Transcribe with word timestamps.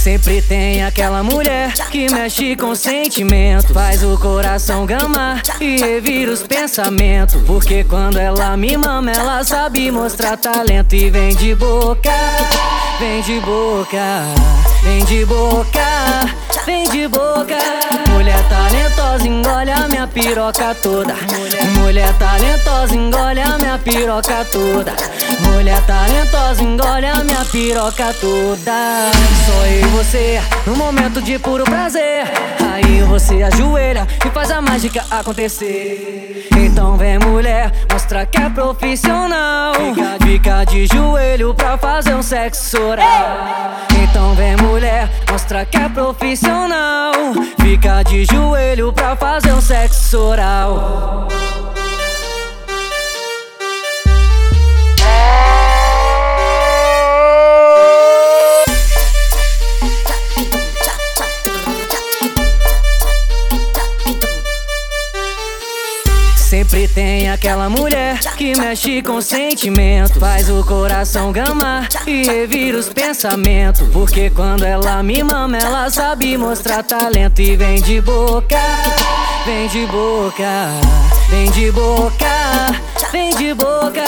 Sempre 0.00 0.40
tem 0.40 0.82
aquela 0.82 1.22
mulher 1.22 1.74
que 1.90 2.10
mexe 2.10 2.56
com 2.56 2.74
sentimento, 2.74 3.74
faz 3.74 4.02
o 4.02 4.16
coração 4.16 4.86
gamar 4.86 5.42
e 5.60 5.76
revira 5.76 6.32
os 6.32 6.42
pensamentos. 6.42 7.42
Porque 7.42 7.84
quando 7.84 8.16
ela 8.18 8.56
me 8.56 8.78
mama, 8.78 9.10
ela 9.10 9.44
sabe 9.44 9.90
mostrar 9.90 10.38
talento 10.38 10.94
e 10.94 11.10
vem 11.10 11.36
de 11.36 11.54
boca, 11.54 12.14
vem 12.98 13.20
de 13.20 13.40
boca, 13.40 14.24
vem 14.82 15.04
de 15.04 15.26
boca, 15.26 15.84
vem 16.64 16.88
de 16.88 17.06
boca. 17.06 17.59
Piroca 20.10 20.74
toda. 20.82 21.14
Mulher 21.78 22.12
talentosa, 22.18 22.94
engole 22.94 23.40
a 23.40 23.58
minha 23.58 23.78
piroca 23.78 24.44
toda. 24.50 24.92
Mulher 25.40 25.80
talentosa, 25.86 26.62
engole 26.62 27.06
a 27.06 27.24
minha 27.24 27.44
piroca 27.44 28.12
toda. 28.20 29.10
Só 29.46 29.66
eu 29.66 29.80
e 29.80 29.90
você, 29.90 30.40
no 30.66 30.76
momento 30.76 31.22
de 31.22 31.38
puro 31.38 31.64
prazer. 31.64 32.24
Aí 32.72 33.02
você 33.02 33.42
ajoelha 33.42 34.06
e 34.24 34.30
faz 34.30 34.50
a 34.50 34.60
mágica 34.60 35.04
acontecer. 35.10 36.48
Então 36.56 36.96
vem 36.96 37.18
mulher, 37.18 37.72
mostra 37.90 38.26
que 38.26 38.38
é 38.38 38.50
profissional. 38.50 39.72
Fica 40.22 40.64
de 40.64 40.86
joelho 40.86 41.54
pra 41.54 41.78
fazer 41.78 42.14
um 42.14 42.22
sexo 42.22 42.80
oral. 42.80 43.76
Então 44.02 44.34
vem 44.34 44.56
mulher, 44.56 44.69
mostra 45.50 45.66
que 45.66 45.76
é 45.76 45.88
profissional. 45.88 47.12
Fica 47.60 48.02
de 48.04 48.24
joelho 48.24 48.92
pra 48.92 49.16
fazer 49.16 49.52
um 49.52 49.60
sexo 49.60 50.18
oral. 50.18 51.28
Sempre 66.60 66.86
tem 66.88 67.30
aquela 67.30 67.70
mulher 67.70 68.18
que 68.36 68.54
mexe 68.54 69.00
com 69.00 69.18
sentimento, 69.22 70.20
faz 70.20 70.50
o 70.50 70.62
coração 70.62 71.32
gamar 71.32 71.88
e 72.06 72.22
revira 72.24 72.76
os 72.76 72.86
pensamentos. 72.86 73.88
Porque 73.90 74.28
quando 74.28 74.62
ela 74.62 75.02
me 75.02 75.22
mama, 75.22 75.56
ela 75.56 75.88
sabe 75.88 76.36
mostrar 76.36 76.82
talento 76.82 77.40
e 77.40 77.56
vem 77.56 77.80
de 77.80 78.02
boca, 78.02 78.60
vem 79.46 79.68
de 79.68 79.86
boca, 79.86 80.68
vem 81.30 81.50
de 81.50 81.72
boca, 81.72 82.26
vem 83.10 83.34
de 83.36 83.54
boca. 83.54 84.04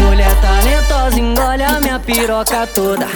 Mulher 0.00 0.30
talentosa, 0.40 1.18
engole 1.18 1.64
piroca 2.06 2.66
toda. 2.68 3.06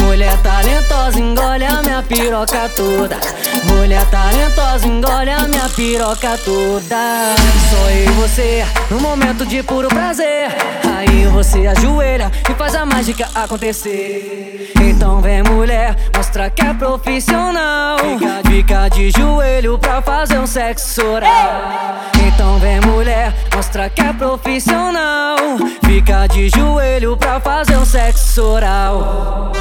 Mulher 0.00 0.38
talentosa, 0.38 1.18
engole 1.18 1.64
a 1.64 1.82
minha 1.82 2.02
piroca 2.02 2.68
toda. 2.74 3.18
Mulher 3.64 4.06
talentosa, 4.08 4.86
engole 4.86 5.30
a 5.30 5.48
minha 5.48 5.68
piroca 5.68 6.38
toda. 6.44 7.34
Só 7.68 7.90
eu 7.90 8.04
e 8.04 8.08
você, 8.12 8.64
no 8.90 9.00
momento 9.00 9.44
de 9.44 9.62
puro 9.62 9.88
prazer. 9.88 10.48
Aí 10.96 11.26
você 11.26 11.66
ajoelha 11.66 12.30
e 12.48 12.54
faz 12.54 12.74
a 12.76 12.86
mágica 12.86 13.28
acontecer. 13.34 14.72
Então 14.80 15.20
vem 15.20 15.42
mulher, 15.42 15.96
mostra 16.16 16.48
que 16.48 16.62
é 16.64 16.72
profissional. 16.72 17.98
Fica 18.46 18.88
de 18.88 19.10
joelho 19.10 19.78
pra 19.78 20.00
fazer 20.00 20.38
um 20.38 20.46
sexo 20.46 21.04
oral. 21.04 22.04
Então 22.26 22.58
vem 22.58 22.80
mulher, 22.80 23.34
mostra 23.54 23.90
que 23.90 24.00
é 24.00 24.12
profissional. 24.12 25.36
De 26.08 26.48
joelho 26.48 27.18
pra 27.18 27.38
fazer 27.38 27.76
um 27.76 27.84
sexo 27.84 28.42
oral. 28.42 29.52